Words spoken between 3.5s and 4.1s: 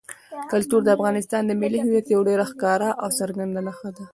نښه ده.